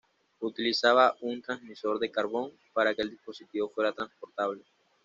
Utilizaba 0.39 1.15
un 1.21 1.43
transmisor 1.43 1.99
de 1.99 2.09
carbón, 2.09 2.51
para 2.73 2.95
que 2.95 3.03
el 3.03 3.11
dispositivo 3.11 3.69
fuera 3.69 3.93
transportable. 3.93 4.63